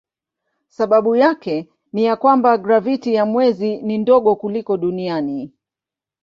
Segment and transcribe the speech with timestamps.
[0.67, 5.53] Sababu yake ni ya kwamba graviti ya mwezi ni ndogo kuliko duniani.